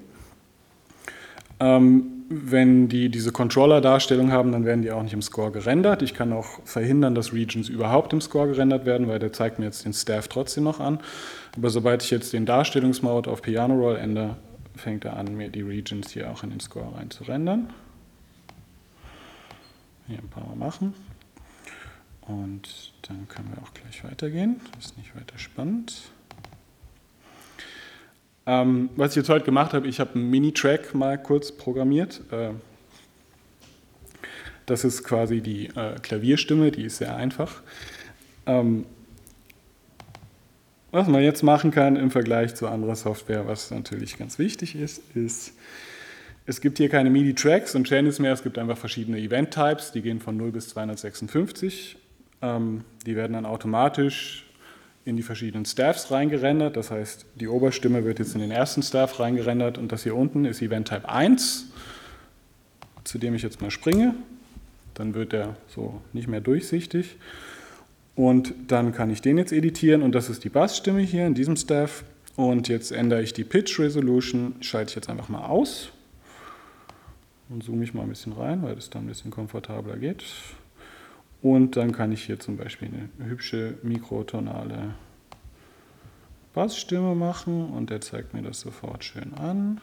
Ähm, 1.60 2.19
wenn 2.29 2.88
die 2.88 3.10
diese 3.10 3.31
Controller-Darstellung 3.31 4.31
haben, 4.31 4.51
dann 4.51 4.63
werden 4.63 4.81
die 4.81 4.91
auch 4.91 5.03
nicht 5.03 5.13
im 5.13 5.22
Score 5.22 5.51
gerendert. 5.51 6.01
Ich 6.03 6.13
kann 6.13 6.31
auch 6.31 6.63
verhindern, 6.63 7.15
dass 7.15 7.34
Regions 7.34 7.67
überhaupt 7.67 8.13
im 8.13 8.22
Score 8.22 8.48
gerendert 8.48 8.86
werden, 8.86 9.08
weil 9.08 9.19
der 9.19 9.34
zeigt 9.34 9.60
mir 9.60 9.65
jetzt 9.65 9.84
den 9.84 9.93
Staff 9.93 10.27
trotzdem 10.29 10.63
noch 10.63 10.79
an. 10.79 11.00
Aber 11.58 11.69
sobald 11.69 12.03
ich 12.03 12.12
jetzt 12.12 12.31
den 12.31 12.46
Darstellungsmode 12.46 13.29
auf 13.29 13.41
Piano 13.41 13.75
Roll 13.75 13.98
ändere, 13.98 14.38
fängt 14.75 15.03
er 15.03 15.17
an, 15.17 15.36
mir 15.36 15.50
die 15.50 15.62
Regions 15.62 16.12
hier 16.12 16.29
auch 16.31 16.43
in 16.43 16.51
den 16.51 16.60
Score 16.62 16.96
rein 16.96 17.10
zu 17.10 17.25
rendern. 17.25 17.74
Hier 20.08 20.19
ein 20.19 20.29
paar 20.29 20.48
Mal 20.48 20.55
machen. 20.55 20.93
Und 22.29 22.93
dann 23.01 23.27
können 23.27 23.50
wir 23.55 23.63
auch 23.63 23.74
gleich 23.74 24.03
weitergehen. 24.03 24.62
Das 24.75 24.88
ist 24.88 24.98
nicht 25.00 25.15
weiter 25.15 25.39
spannend. 25.39 26.12
Ähm, 28.45 28.91
was 28.95 29.12
ich 29.12 29.17
jetzt 29.17 29.29
heute 29.29 29.45
gemacht 29.45 29.74
habe, 29.74 29.88
ich 29.88 30.00
habe 30.00 30.13
einen 30.13 30.29
Mini-Track 30.29 30.93
mal 30.93 31.17
kurz 31.17 31.51
programmiert. 31.51 32.21
Äh, 32.31 32.51
das 34.67 34.83
ist 34.83 35.03
quasi 35.03 35.41
die 35.41 35.67
äh, 35.75 35.95
Klavierstimme, 36.03 36.69
die 36.69 36.83
ist 36.83 36.98
sehr 36.98 37.15
einfach. 37.15 37.63
Ähm, 38.45 38.86
was 40.91 41.07
man 41.07 41.24
jetzt 41.24 41.41
machen 41.41 41.71
kann 41.71 41.95
im 41.95 42.12
Vergleich 42.12 42.53
zu 42.53 42.67
anderer 42.67 42.95
Software, 42.95 43.48
was 43.48 43.71
natürlich 43.71 44.19
ganz 44.19 44.38
wichtig 44.38 44.75
ist, 44.75 45.01
ist, 45.15 45.53
es 46.45 46.62
gibt 46.62 46.77
hier 46.77 46.89
keine 46.89 47.09
MIDI-Tracks 47.09 47.74
und 47.74 47.88
Channels 47.88 48.19
mehr, 48.19 48.33
es 48.33 48.43
gibt 48.43 48.59
einfach 48.59 48.77
verschiedene 48.77 49.17
Event-Types, 49.17 49.91
die 49.93 50.03
gehen 50.03 50.19
von 50.19 50.38
0 50.38 50.51
bis 50.51 50.69
256 50.69 51.95
ähm, 51.95 52.08
die 52.41 53.15
werden 53.15 53.34
dann 53.34 53.46
automatisch 53.46 54.46
in 55.05 55.17
die 55.17 55.24
verschiedenen 55.24 55.65
Staffs 55.65 56.12
reingerendert. 56.12 56.77
Das 56.77 56.91
heißt, 56.91 57.25
die 57.36 57.48
Oberstimme 57.48 58.05
wird 58.05 58.19
jetzt 58.19 58.36
in 58.36 58.41
den 58.41 58.51
ersten 58.51 58.84
Staff 58.84 59.19
reingerendert 59.19 59.77
und 59.77 59.91
das 59.91 60.03
hier 60.03 60.15
unten 60.15 60.46
ist 60.46 60.62
Event 60.62 60.88
Type 60.88 61.10
1, 61.10 61.72
zu 63.03 63.17
dem 63.17 63.34
ich 63.34 63.41
jetzt 63.41 63.62
mal 63.62 63.72
springe. 63.72 64.15
Dann 64.93 65.13
wird 65.13 65.34
er 65.34 65.55
so 65.67 66.01
nicht 66.13 66.27
mehr 66.27 66.41
durchsichtig. 66.41 67.17
Und 68.15 68.53
dann 68.67 68.91
kann 68.91 69.10
ich 69.10 69.22
den 69.22 69.38
jetzt 69.38 69.53
editieren 69.53 70.01
und 70.01 70.13
das 70.13 70.29
ist 70.29 70.43
die 70.43 70.50
Bassstimme 70.50 71.00
hier 71.01 71.25
in 71.25 71.34
diesem 71.34 71.55
Staff. 71.55 72.03
Und 72.36 72.67
jetzt 72.67 72.91
ändere 72.91 73.22
ich 73.22 73.34
die 73.34 73.43
Pitch 73.43 73.79
Resolution, 73.79 74.55
schalte 74.62 74.91
ich 74.91 74.96
jetzt 74.96 75.10
einfach 75.10 75.29
mal 75.29 75.46
aus 75.46 75.89
und 77.50 77.63
zoome 77.63 77.84
ich 77.84 77.93
mal 77.93 78.03
ein 78.03 78.10
bisschen 78.10 78.34
rein, 78.34 78.62
weil 78.62 78.75
das 78.75 78.89
dann 78.89 79.05
ein 79.05 79.08
bisschen 79.08 79.31
komfortabler 79.31 79.98
geht. 79.98 80.24
Und 81.41 81.77
dann 81.77 81.91
kann 81.91 82.12
ich 82.12 82.25
hier 82.25 82.39
zum 82.39 82.58
Beispiel 82.58 82.89
eine 82.89 83.29
hübsche 83.29 83.77
mikrotonale 83.81 84.93
Bassstimme 86.53 87.15
machen 87.15 87.69
und 87.69 87.89
der 87.89 88.01
zeigt 88.01 88.34
mir 88.34 88.41
das 88.41 88.60
sofort 88.60 89.03
schön 89.03 89.34
an. 89.36 89.79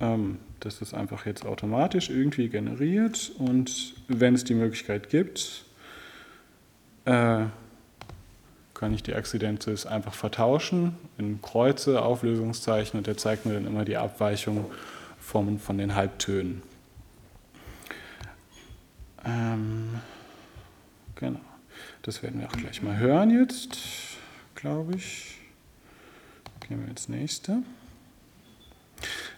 Ähm, 0.00 0.38
das 0.60 0.80
ist 0.80 0.94
einfach 0.94 1.26
jetzt 1.26 1.44
automatisch 1.44 2.10
irgendwie 2.10 2.48
generiert 2.48 3.32
und 3.38 3.94
wenn 4.08 4.34
es 4.34 4.44
die 4.44 4.54
Möglichkeit 4.54 5.08
gibt, 5.08 5.64
äh, 7.04 7.46
kann 8.74 8.94
ich 8.94 9.02
die 9.02 9.14
Accidentals 9.14 9.86
einfach 9.86 10.14
vertauschen 10.14 10.96
in 11.16 11.42
Kreuze, 11.42 12.02
Auflösungszeichen 12.02 12.98
und 12.98 13.08
der 13.08 13.16
zeigt 13.16 13.46
mir 13.46 13.54
dann 13.54 13.66
immer 13.66 13.84
die 13.84 13.96
Abweichung 13.96 14.66
von, 15.18 15.58
von 15.58 15.78
den 15.78 15.96
Halbtönen. 15.96 16.62
Ähm, 19.28 20.00
genau. 21.14 21.40
Das 22.02 22.22
werden 22.22 22.40
wir 22.40 22.48
auch 22.48 22.56
gleich 22.56 22.82
mal 22.82 22.96
hören 22.96 23.30
jetzt, 23.30 23.78
glaube 24.54 24.94
ich. 24.96 25.36
Gehen 26.66 26.80
wir 26.80 26.88
ins 26.88 27.08
nächste. 27.08 27.58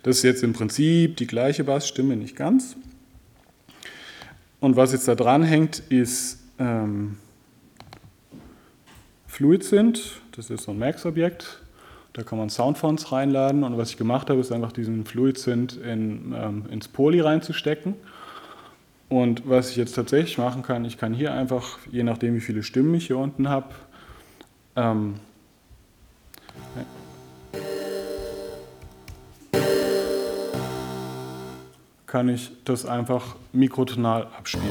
Das 0.02 0.18
ist 0.18 0.22
jetzt 0.22 0.42
im 0.42 0.52
Prinzip 0.52 1.16
die 1.16 1.26
gleiche 1.26 1.64
Bassstimme, 1.64 2.16
nicht 2.16 2.36
ganz. 2.36 2.76
Und 4.60 4.76
was 4.76 4.92
jetzt 4.92 5.08
da 5.08 5.14
dran 5.14 5.42
hängt, 5.42 5.80
ist 5.90 6.38
ähm, 6.58 7.18
Fluid. 9.26 9.64
Das 10.32 10.50
ist 10.50 10.64
so 10.64 10.70
ein 10.70 10.78
Max-Objekt. 10.78 11.62
Da 12.12 12.22
kann 12.22 12.38
man 12.38 12.50
Soundfonts 12.50 13.12
reinladen. 13.12 13.64
Und 13.64 13.76
was 13.76 13.90
ich 13.90 13.96
gemacht 13.96 14.30
habe, 14.30 14.40
ist 14.40 14.52
einfach 14.52 14.72
diesen 14.72 15.04
Fluid 15.04 15.38
Synth 15.38 15.76
in, 15.76 16.34
ähm, 16.36 16.66
ins 16.70 16.88
Poly 16.88 17.20
reinzustecken. 17.20 17.94
Und 19.10 19.48
was 19.48 19.70
ich 19.70 19.76
jetzt 19.76 19.96
tatsächlich 19.96 20.38
machen 20.38 20.62
kann, 20.62 20.84
ich 20.84 20.96
kann 20.96 21.12
hier 21.12 21.34
einfach, 21.34 21.80
je 21.90 22.04
nachdem 22.04 22.36
wie 22.36 22.40
viele 22.40 22.62
Stimmen 22.62 22.94
ich 22.94 23.08
hier 23.08 23.18
unten 23.18 23.48
habe, 23.48 23.66
ähm, 24.76 25.16
kann 32.06 32.28
ich 32.28 32.52
das 32.64 32.86
einfach 32.86 33.34
mikrotonal 33.52 34.28
abspielen. 34.38 34.64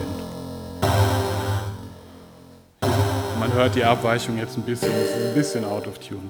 Man 3.40 3.54
hört 3.54 3.76
die 3.76 3.84
Abweichung 3.84 4.38
jetzt 4.38 4.58
ein 4.58 4.64
bisschen, 4.64 4.92
es 4.92 5.10
ist 5.10 5.28
ein 5.28 5.34
bisschen 5.34 5.66
out 5.66 5.86
of 5.86 6.00
tune. 6.00 6.30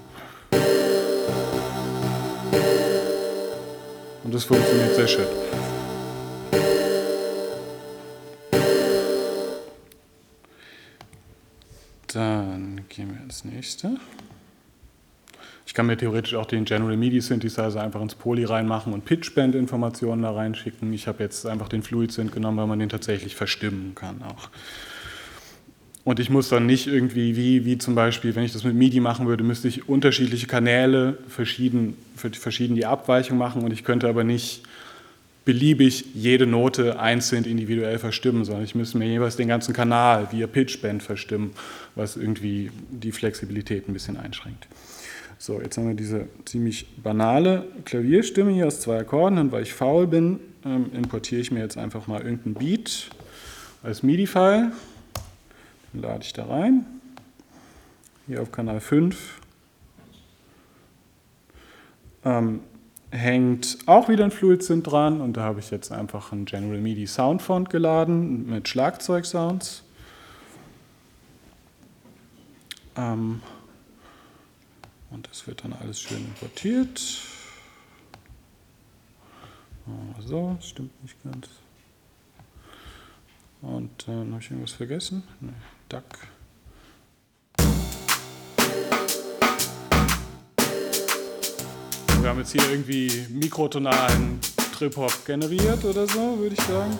Und 4.23 4.33
das 4.33 4.43
funktioniert 4.45 4.95
sehr 4.95 5.07
schön. 5.07 5.27
Ins 13.29 13.45
nächste. 13.45 13.91
Ich 15.67 15.75
kann 15.75 15.85
mir 15.85 15.95
theoretisch 15.95 16.33
auch 16.33 16.47
den 16.47 16.65
General 16.65 16.97
MIDI 16.97 17.21
Synthesizer 17.21 17.79
einfach 17.79 18.01
ins 18.01 18.15
Poly 18.15 18.43
reinmachen 18.43 18.91
und 18.91 19.05
Pitchband-Informationen 19.05 20.23
da 20.23 20.31
reinschicken. 20.31 20.91
Ich 20.93 21.07
habe 21.07 21.21
jetzt 21.21 21.45
einfach 21.45 21.69
den 21.69 21.83
Fluid 21.83 22.11
Synth 22.11 22.31
genommen, 22.31 22.57
weil 22.57 22.65
man 22.65 22.79
den 22.79 22.89
tatsächlich 22.89 23.35
verstimmen 23.35 23.93
kann 23.93 24.23
auch. 24.23 24.49
Und 26.05 26.19
ich 26.19 26.31
muss 26.31 26.49
dann 26.49 26.65
nicht 26.65 26.87
irgendwie, 26.87 27.35
wie, 27.35 27.65
wie 27.65 27.77
zum 27.77 27.93
Beispiel, 27.93 28.33
wenn 28.33 28.45
ich 28.45 28.51
das 28.51 28.63
mit 28.63 28.73
MIDI 28.73 28.99
machen 28.99 29.27
würde, 29.27 29.43
müsste 29.43 29.67
ich 29.67 29.87
unterschiedliche 29.87 30.47
Kanäle 30.47 31.19
verschieden, 31.27 31.97
verschieden 32.15 32.73
die 32.73 32.87
Abweichung 32.87 33.37
machen 33.37 33.61
und 33.61 33.71
ich 33.71 33.83
könnte 33.83 34.09
aber 34.09 34.23
nicht 34.23 34.63
beliebig 35.49 36.05
jede 36.13 36.45
Note 36.45 36.99
einzeln 36.99 37.43
individuell 37.43 37.97
verstimmen, 37.97 38.45
sondern 38.45 38.63
ich 38.63 38.75
müsste 38.75 38.99
mir 38.99 39.07
jeweils 39.07 39.35
den 39.35 39.47
ganzen 39.47 39.73
Kanal 39.73 40.31
via 40.31 40.45
Pitchband 40.45 41.01
verstimmen, 41.01 41.53
was 41.95 42.17
irgendwie 42.17 42.69
die 42.91 43.11
Flexibilität 43.11 43.89
ein 43.89 43.93
bisschen 43.93 44.15
einschränkt. 44.15 44.67
So, 45.39 45.59
jetzt 45.59 45.75
haben 45.75 45.87
wir 45.87 45.95
diese 45.95 46.27
ziemlich 46.45 46.85
banale 47.01 47.65
Klavierstimme 47.83 48.51
hier 48.51 48.67
aus 48.67 48.79
zwei 48.79 48.99
Akkorden 48.99 49.39
und 49.39 49.51
weil 49.51 49.63
ich 49.63 49.73
faul 49.73 50.05
bin, 50.05 50.39
ähm, 50.63 50.91
importiere 50.93 51.41
ich 51.41 51.49
mir 51.49 51.61
jetzt 51.61 51.79
einfach 51.79 52.05
mal 52.05 52.21
irgendeinen 52.21 52.53
Beat 52.53 53.09
als 53.81 54.03
MIDI-File. 54.03 54.71
Den 55.93 56.01
lade 56.03 56.19
ich 56.21 56.33
da 56.33 56.45
rein. 56.45 56.85
Hier 58.27 58.43
auf 58.43 58.51
Kanal 58.51 58.81
5. 58.81 59.39
Ähm, 62.23 62.59
hängt 63.11 63.77
auch 63.85 64.09
wieder 64.09 64.23
ein 64.23 64.31
Fluid 64.31 64.63
Synth 64.63 64.87
dran 64.87 65.21
und 65.21 65.33
da 65.33 65.43
habe 65.43 65.59
ich 65.59 65.71
jetzt 65.71 65.91
einfach 65.91 66.31
einen 66.31 66.45
General 66.45 66.79
MIDI 66.79 67.07
Sound 67.07 67.41
Font 67.41 67.69
geladen 67.69 68.47
mit 68.49 68.67
Schlagzeugsounds. 68.67 69.83
Ähm, 72.95 73.41
und 75.11 75.27
das 75.27 75.47
wird 75.47 75.63
dann 75.63 75.73
alles 75.73 75.99
schön 75.99 76.19
importiert. 76.19 76.99
So, 80.19 80.55
das 80.57 80.69
stimmt 80.69 81.01
nicht 81.01 81.15
ganz. 81.23 81.49
Und 83.61 84.07
dann 84.07 84.31
habe 84.31 84.41
ich 84.41 84.51
irgendwas 84.51 84.73
vergessen. 84.73 85.23
Nee, 85.39 85.51
Duck. 85.89 86.03
Wir 92.29 92.33
haben 92.33 92.41
jetzt 92.41 92.51
hier 92.51 92.69
irgendwie 92.69 93.25
mikrotonalen 93.31 94.39
Trip-Hop 94.77 95.25
generiert 95.25 95.83
oder 95.83 96.05
so, 96.05 96.37
würde 96.37 96.53
ich 96.53 96.61
sagen. 96.61 96.99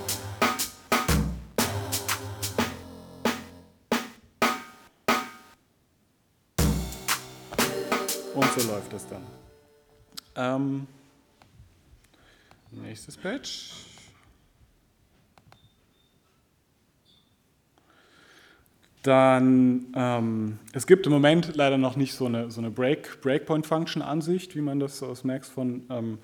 Und 8.34 8.54
so 8.58 8.72
läuft 8.72 8.92
das 8.92 9.08
dann. 9.08 9.22
Ähm, 10.36 10.88
nächstes 12.72 13.16
Patch. 13.16 13.89
Dann, 19.04 19.88
ähm, 19.96 20.60
es 20.74 20.86
gibt 20.86 21.06
im 21.06 21.14
Moment 21.14 21.56
leider 21.56 21.78
noch 21.78 21.96
nicht 21.96 22.14
so 22.14 22.26
eine, 22.26 22.52
so 22.52 22.60
eine 22.60 22.70
Break, 22.70 23.22
Breakpoint-Function-Ansicht, 23.22 24.56
wie 24.56 24.62
man 24.62 24.80
das 24.80 25.02
aus 25.02 25.24
Max 25.24 25.48
von 25.48 25.84
ähm, 25.90 26.18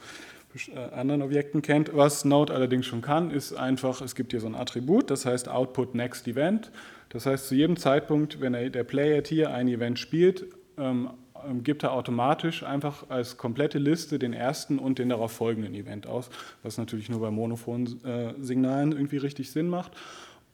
äh, 0.74 0.94
anderen 0.94 1.22
Objekten 1.22 1.62
kennt. 1.62 1.96
Was 1.96 2.26
Node 2.26 2.54
allerdings 2.54 2.86
schon 2.86 3.02
kann, 3.02 3.32
ist 3.32 3.54
einfach, 3.54 4.02
es 4.02 4.14
gibt 4.14 4.32
hier 4.32 4.42
so 4.42 4.48
ein 4.48 4.56
Attribut, 4.56 5.10
das 5.10 5.26
heißt 5.26 5.48
Output 5.48 5.96
Next 5.96 6.28
Event. 6.28 6.72
Das 7.10 7.26
heißt, 7.26 7.48
zu 7.48 7.56
jedem 7.56 7.78
Zeitpunkt, 7.78 8.42
wenn 8.42 8.54
der 8.54 8.84
Player 8.84 9.24
hier 9.26 9.54
ein 9.54 9.70
Event 9.70 9.98
spielt, 9.98 10.46
ähm, 10.78 11.12
ähm, 11.48 11.64
gibt 11.64 11.84
er 11.84 11.94
automatisch 11.94 12.64
einfach 12.64 13.10
als 13.10 13.38
komplette 13.38 13.78
Liste 13.78 14.20
den 14.20 14.34
ersten 14.34 14.80
und 14.80 15.00
den 15.00 15.10
darauf 15.10 15.32
folgenden 15.32 15.74
Event 15.74 16.08
aus, 16.08 16.30
was 16.64 16.78
natürlich 16.78 17.10
nur 17.10 17.22
bei 17.22 17.32
monophonen 17.32 18.04
äh, 18.04 18.34
Signalen 18.40 18.92
irgendwie 18.92 19.18
richtig 19.18 19.52
Sinn 19.52 19.68
macht. 19.68 19.92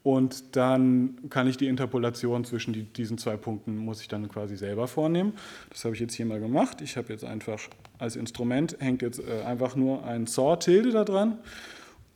Und 0.04 0.56
dann 0.56 1.30
kann 1.30 1.48
ich 1.48 1.58
die 1.58 1.68
Interpolation 1.68 2.44
zwischen 2.44 2.74
die, 2.74 2.84
diesen 2.84 3.20
zwei 3.20 3.38
Punkten, 3.38 3.78
muss 3.78 4.02
ich 4.02 4.08
dann 4.08 4.28
quasi 4.30 4.58
selber 4.58 4.88
vornehmen. 4.88 5.34
Das 5.70 5.86
habe 5.86 5.94
ich 5.94 6.02
jetzt 6.02 6.16
hier 6.16 6.26
mal 6.26 6.40
gemacht. 6.40 6.82
Ich 6.82 6.98
habe 6.98 7.14
jetzt 7.14 7.24
einfach 7.24 7.60
als 8.00 8.16
Instrument, 8.16 8.78
hängt 8.80 9.04
jetzt 9.04 9.20
äh, 9.20 9.44
einfach 9.44 9.76
nur 9.76 10.04
ein 10.04 10.26
Saw-Tilde 10.26 10.92
da 10.92 11.04
dran. 11.04 11.38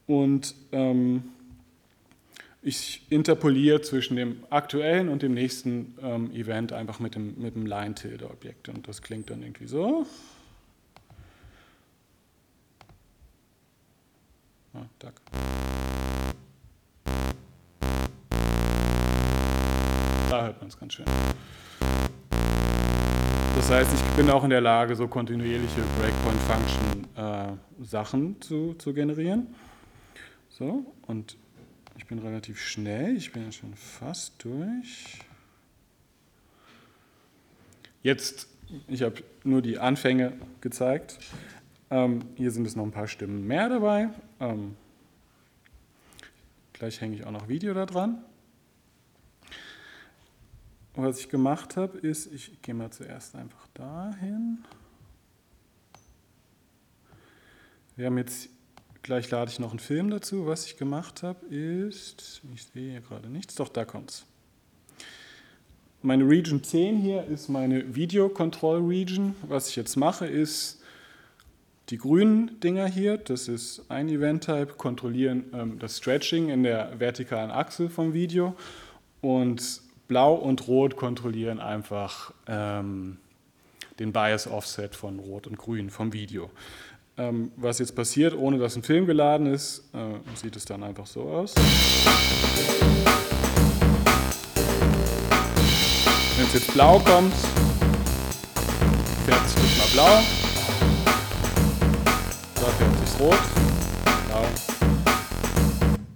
Und 0.07 0.55
ähm, 0.71 1.25
ich 2.63 3.03
interpoliere 3.11 3.81
zwischen 3.81 4.15
dem 4.15 4.43
aktuellen 4.49 5.09
und 5.09 5.21
dem 5.21 5.35
nächsten 5.35 5.95
ähm, 6.01 6.31
Event 6.31 6.73
einfach 6.73 6.99
mit 6.99 7.13
dem, 7.13 7.39
mit 7.39 7.53
dem 7.53 7.67
Line-Tilde-Objekt. 7.67 8.69
Und 8.69 8.87
das 8.87 9.03
klingt 9.03 9.29
dann 9.29 9.43
irgendwie 9.43 9.67
so. 9.67 10.07
Ah, 14.73 14.85
danke. 14.97 15.21
Hört 20.45 20.61
man 20.61 20.69
es 20.69 20.79
ganz 20.79 20.93
schön. 20.93 21.05
Das 23.55 23.71
heißt, 23.71 23.91
ich 23.93 24.01
bin 24.15 24.29
auch 24.29 24.43
in 24.43 24.51
der 24.51 24.61
Lage, 24.61 24.95
so 24.95 25.07
kontinuierliche 25.07 25.81
Breakpoint-Function-Sachen 25.99 28.35
äh, 28.35 28.39
zu, 28.39 28.75
zu 28.75 28.93
generieren. 28.93 29.47
So, 30.49 30.85
und 31.07 31.37
ich 31.97 32.05
bin 32.05 32.19
relativ 32.19 32.59
schnell, 32.59 33.15
ich 33.15 33.31
bin 33.31 33.45
ja 33.45 33.51
schon 33.51 33.73
fast 33.73 34.43
durch. 34.43 35.19
Jetzt, 38.03 38.47
ich 38.87 39.01
habe 39.01 39.23
nur 39.43 39.61
die 39.61 39.79
Anfänge 39.79 40.33
gezeigt. 40.61 41.19
Ähm, 41.89 42.19
hier 42.35 42.51
sind 42.51 42.67
es 42.67 42.75
noch 42.75 42.83
ein 42.83 42.91
paar 42.91 43.07
Stimmen 43.07 43.47
mehr 43.47 43.69
dabei. 43.69 44.09
Ähm, 44.39 44.75
gleich 46.73 47.01
hänge 47.01 47.15
ich 47.15 47.25
auch 47.25 47.31
noch 47.31 47.47
Video 47.47 47.73
da 47.73 47.85
dran. 47.85 48.23
Was 50.95 51.19
ich 51.19 51.29
gemacht 51.29 51.77
habe, 51.77 51.97
ist, 51.97 52.31
ich 52.31 52.61
gehe 52.61 52.73
mal 52.73 52.89
zuerst 52.89 53.35
einfach 53.35 53.67
dahin. 53.73 54.63
Wir 57.95 58.07
haben 58.07 58.17
jetzt 58.17 58.49
Gleich 59.05 59.29
lade 59.29 59.51
ich 59.51 59.59
noch 59.59 59.69
einen 59.69 59.77
Film 59.77 60.09
dazu. 60.09 60.47
Was 60.47 60.65
ich 60.65 60.77
gemacht 60.77 61.21
habe, 61.21 61.45
ist, 61.45 62.41
ich 62.55 62.63
sehe 62.63 62.89
hier 62.89 63.01
gerade 63.01 63.29
nichts, 63.29 63.53
doch 63.53 63.69
da 63.69 63.85
kommt 63.85 64.09
es. 64.09 64.25
meine 66.01 66.27
Region 66.27 66.63
10 66.63 66.97
hier 66.97 67.23
ist 67.25 67.47
meine 67.47 67.93
Video 67.93 68.29
Control 68.29 68.83
Region. 68.83 69.35
Was 69.47 69.69
ich 69.69 69.75
jetzt 69.75 69.95
mache, 69.95 70.25
ist 70.25 70.81
die 71.89 71.99
grünen 71.99 72.59
Dinger 72.61 72.87
hier, 72.87 73.19
das 73.19 73.47
ist 73.47 73.83
ein 73.89 74.09
Event-Type, 74.09 74.73
kontrollieren 74.75 75.43
ähm, 75.53 75.77
das 75.77 75.99
Stretching 75.99 76.49
in 76.49 76.63
der 76.63 76.99
vertikalen 76.99 77.51
Achse 77.51 77.91
vom 77.91 78.15
Video 78.15 78.55
und 79.21 79.81
blau 80.07 80.33
und 80.33 80.67
rot 80.67 80.95
kontrollieren 80.95 81.59
einfach 81.59 82.31
ähm, 82.47 83.17
den 84.00 84.12
Bias 84.12 84.47
Offset 84.47 84.95
von 84.95 85.19
rot 85.19 85.47
und 85.47 85.57
grün 85.57 85.89
vom 85.89 86.13
Video. 86.13 86.50
Ähm, 87.17 87.51
was 87.55 87.79
jetzt 87.79 87.95
passiert, 87.95 88.35
ohne 88.35 88.57
dass 88.57 88.75
ein 88.75 88.83
Film 88.83 89.05
geladen 89.05 89.47
ist, 89.47 89.89
äh, 89.93 90.35
sieht 90.35 90.55
es 90.55 90.65
dann 90.65 90.83
einfach 90.83 91.05
so 91.05 91.21
aus. 91.21 91.55
Wenn 96.35 96.45
es 96.45 96.53
jetzt 96.53 96.74
blau 96.74 97.00
kommt, 97.00 97.33
färbt 99.25 99.50
sich 99.50 99.77
mal 99.77 99.88
blau. 99.93 100.21
Da 102.55 102.65
färbt 102.65 103.07
sich 103.07 103.19
rot, 103.19 103.39
blau 104.27 104.75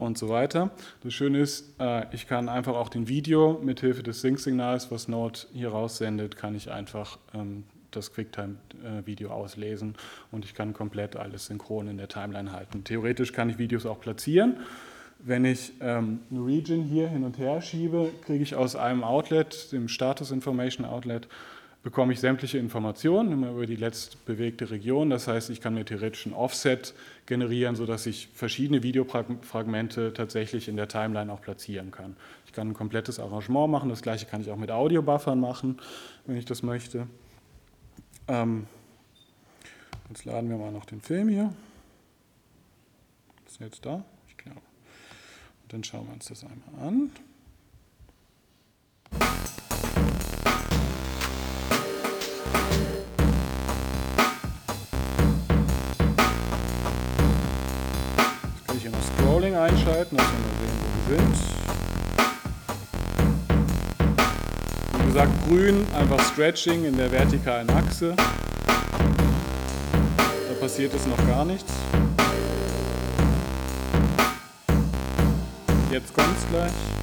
und 0.09 0.17
so 0.17 0.27
weiter. 0.27 0.71
Das 1.03 1.13
Schöne 1.13 1.39
ist, 1.39 1.75
äh, 1.79 2.05
ich 2.13 2.27
kann 2.27 2.49
einfach 2.49 2.75
auch 2.75 2.89
den 2.89 3.07
Video 3.07 3.59
mithilfe 3.63 4.03
des 4.03 4.21
Sync-Signals, 4.21 4.91
was 4.91 5.07
Node 5.07 5.39
hier 5.53 5.69
raussendet, 5.69 6.35
kann 6.35 6.55
ich 6.55 6.69
einfach 6.71 7.17
ähm, 7.33 7.63
das 7.91 8.13
QuickTime-Video 8.13 9.29
auslesen 9.29 9.95
und 10.31 10.45
ich 10.45 10.53
kann 10.53 10.73
komplett 10.73 11.15
alles 11.15 11.45
synchron 11.45 11.87
in 11.87 11.97
der 11.97 12.07
Timeline 12.07 12.51
halten. 12.51 12.83
Theoretisch 12.83 13.31
kann 13.31 13.49
ich 13.49 13.57
Videos 13.57 13.85
auch 13.85 13.99
platzieren 13.99 14.57
wenn 15.21 15.43
ich 15.43 15.73
ähm, 15.81 16.21
eine 16.31 16.45
Region 16.45 16.83
hier 16.83 17.09
hin 17.09 17.23
und 17.25 17.37
her 17.37 17.61
schiebe, 17.61 18.11
kriege 18.25 18.41
ich 18.41 18.55
aus 18.55 18.75
einem 18.75 19.03
Outlet, 19.03 19.71
dem 19.71 19.89
Status 19.89 20.31
Information 20.31 20.85
Outlet, 20.85 21.27
bekomme 21.83 22.13
ich 22.13 22.19
sämtliche 22.19 22.57
Informationen 22.57 23.31
immer 23.31 23.51
über 23.51 23.65
die 23.65 23.75
letzt 23.75 24.25
bewegte 24.25 24.69
Region. 24.69 25.09
Das 25.09 25.27
heißt, 25.27 25.49
ich 25.49 25.61
kann 25.61 25.73
mir 25.73 25.85
theoretisch 25.85 26.25
ein 26.25 26.33
Offset 26.33 26.93
generieren, 27.25 27.75
sodass 27.75 28.05
ich 28.05 28.29
verschiedene 28.33 28.83
Videofragmente 28.83 30.13
tatsächlich 30.13 30.67
in 30.67 30.75
der 30.75 30.87
Timeline 30.87 31.31
auch 31.31 31.41
platzieren 31.41 31.91
kann. 31.91 32.17
Ich 32.45 32.51
kann 32.51 32.69
ein 32.69 32.73
komplettes 32.73 33.19
Arrangement 33.19 33.71
machen, 33.71 33.89
das 33.89 34.01
gleiche 34.01 34.25
kann 34.25 34.41
ich 34.41 34.51
auch 34.51 34.57
mit 34.57 34.71
Audiobuffern 34.71 35.39
machen, 35.39 35.79
wenn 36.25 36.37
ich 36.37 36.45
das 36.45 36.63
möchte. 36.63 37.07
Ähm, 38.27 38.67
jetzt 40.09 40.25
laden 40.25 40.49
wir 40.49 40.57
mal 40.57 40.71
noch 40.71 40.85
den 40.85 41.01
Film 41.01 41.29
hier. 41.29 41.53
Ist 43.47 43.59
jetzt 43.59 43.85
da? 43.85 44.03
Dann 45.69 45.83
schauen 45.83 46.07
wir 46.07 46.13
uns 46.13 46.25
das 46.25 46.43
einmal 46.43 46.87
an. 46.87 47.11
Einschalten, 59.99 60.17
dass 60.17 60.27
wir 60.27 60.39
mal 60.39 60.55
sehen, 60.59 60.77
wo 60.79 60.87
wir 61.09 61.17
sind. 61.17 61.35
Wie 64.97 65.05
gesagt, 65.07 65.31
grün, 65.47 65.85
einfach 65.93 66.19
Stretching 66.31 66.85
in 66.85 66.95
der 66.95 67.11
vertikalen 67.11 67.69
Achse. 67.69 68.15
Da 68.15 68.23
passiert 70.59 70.93
es 70.93 71.05
noch 71.05 71.27
gar 71.27 71.43
nichts. 71.43 71.73
Jetzt 75.91 76.13
kommt's 76.13 76.45
gleich. 76.49 76.98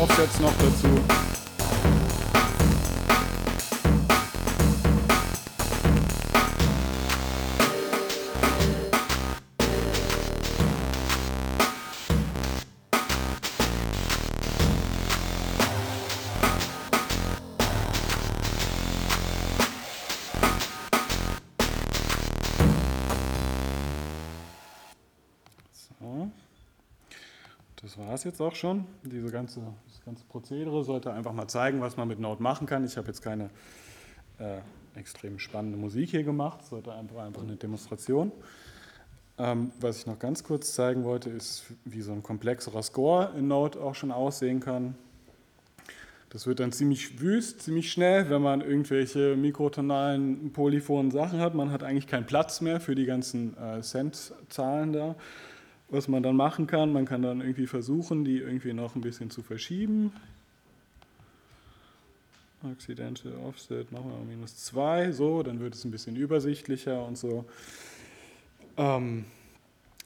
Offsets 0.00 0.40
noch 0.40 0.54
dazu. 0.58 0.88
Das 27.82 27.98
war 27.98 28.14
es 28.14 28.22
jetzt 28.24 28.40
auch 28.40 28.54
schon. 28.54 28.84
Diese 29.02 29.30
ganze, 29.32 29.60
das 30.00 30.06
ganze 30.06 30.24
Prozedere 30.24 30.82
sollte 30.82 31.12
einfach 31.12 31.34
mal 31.34 31.46
zeigen, 31.46 31.82
was 31.82 31.98
man 31.98 32.08
mit 32.08 32.18
Node 32.18 32.42
machen 32.42 32.66
kann. 32.66 32.86
Ich 32.86 32.96
habe 32.96 33.08
jetzt 33.08 33.20
keine 33.20 33.50
äh, 34.38 34.60
extrem 34.98 35.38
spannende 35.38 35.76
Musik 35.76 36.08
hier 36.08 36.22
gemacht, 36.22 36.64
sollte 36.64 36.94
einfach, 36.94 37.18
einfach 37.18 37.42
eine 37.42 37.56
Demonstration. 37.56 38.32
Ähm, 39.36 39.72
was 39.78 39.98
ich 39.98 40.06
noch 40.06 40.18
ganz 40.18 40.42
kurz 40.42 40.72
zeigen 40.72 41.04
wollte, 41.04 41.28
ist, 41.28 41.64
wie 41.84 42.00
so 42.00 42.12
ein 42.12 42.22
komplexerer 42.22 42.82
Score 42.82 43.32
in 43.36 43.48
Node 43.48 43.78
auch 43.78 43.94
schon 43.94 44.10
aussehen 44.10 44.60
kann. 44.60 44.94
Das 46.30 46.46
wird 46.46 46.60
dann 46.60 46.72
ziemlich 46.72 47.20
wüst, 47.20 47.60
ziemlich 47.60 47.92
schnell, 47.92 48.30
wenn 48.30 48.40
man 48.40 48.62
irgendwelche 48.62 49.36
mikrotonalen, 49.36 50.50
polyphonen 50.54 51.10
Sachen 51.10 51.40
hat. 51.40 51.54
Man 51.54 51.70
hat 51.72 51.82
eigentlich 51.82 52.06
keinen 52.06 52.24
Platz 52.24 52.62
mehr 52.62 52.80
für 52.80 52.94
die 52.94 53.04
ganzen 53.04 53.54
äh, 53.58 53.82
Cent-Zahlen 53.82 54.94
da 54.94 55.16
was 55.90 56.08
man 56.08 56.22
dann 56.22 56.36
machen 56.36 56.66
kann. 56.66 56.92
Man 56.92 57.04
kann 57.04 57.22
dann 57.22 57.40
irgendwie 57.40 57.66
versuchen, 57.66 58.24
die 58.24 58.38
irgendwie 58.38 58.72
noch 58.72 58.94
ein 58.94 59.00
bisschen 59.00 59.30
zu 59.30 59.42
verschieben. 59.42 60.12
Accidental 62.62 63.32
Offset 63.46 63.90
machen 63.90 64.10
wir 64.10 64.24
minus 64.24 64.56
2, 64.56 65.12
so, 65.12 65.42
dann 65.42 65.60
wird 65.60 65.74
es 65.74 65.84
ein 65.84 65.90
bisschen 65.90 66.16
übersichtlicher 66.16 67.06
und 67.06 67.16
so. 67.16 67.46
Ähm, 68.76 69.24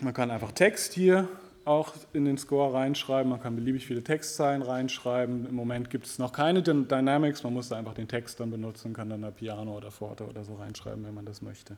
man 0.00 0.14
kann 0.14 0.30
einfach 0.30 0.52
Text 0.52 0.92
hier 0.92 1.28
auch 1.64 1.94
in 2.12 2.24
den 2.26 2.38
Score 2.38 2.74
reinschreiben, 2.74 3.30
man 3.30 3.40
kann 3.40 3.56
beliebig 3.56 3.86
viele 3.86 4.04
Textzeilen 4.04 4.62
reinschreiben. 4.62 5.46
Im 5.46 5.54
Moment 5.54 5.90
gibt 5.90 6.06
es 6.06 6.18
noch 6.18 6.32
keine 6.32 6.62
Dynamics, 6.62 7.42
man 7.42 7.54
muss 7.54 7.70
da 7.70 7.76
einfach 7.76 7.94
den 7.94 8.06
Text 8.06 8.38
dann 8.38 8.50
benutzen, 8.50 8.92
kann 8.92 9.08
dann 9.08 9.22
da 9.22 9.30
Piano 9.30 9.76
oder 9.76 9.90
Forte 9.90 10.26
oder 10.26 10.44
so 10.44 10.54
reinschreiben, 10.54 11.04
wenn 11.04 11.14
man 11.14 11.24
das 11.24 11.42
möchte. 11.42 11.76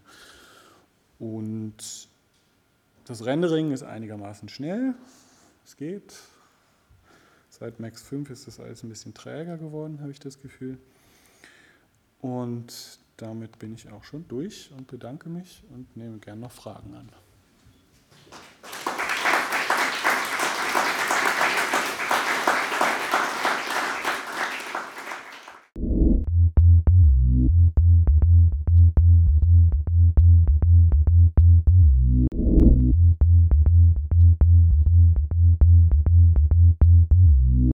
Und 1.19 2.09
das 3.07 3.25
Rendering 3.25 3.73
ist 3.73 3.83
einigermaßen 3.83 4.49
schnell, 4.49 4.95
es 5.65 5.77
geht. 5.77 6.15
Seit 7.49 7.81
Max 7.81 8.03
5 8.03 8.29
ist 8.31 8.47
das 8.47 8.61
alles 8.61 8.83
ein 8.83 8.89
bisschen 8.89 9.15
träger 9.15 9.57
geworden, 9.57 10.01
habe 10.01 10.11
ich 10.11 10.21
das 10.21 10.41
Gefühl. 10.41 10.79
Und 12.21 12.99
damit 13.17 13.59
bin 13.59 13.75
ich 13.75 13.91
auch 13.91 14.05
schon 14.05 14.27
durch 14.29 14.71
und 14.77 14.89
bedanke 14.89 15.29
mich 15.29 15.63
und 15.71 15.97
nehme 15.97 16.19
gerne 16.19 16.43
noch 16.43 16.53
Fragen 16.53 16.95
an. 16.95 17.09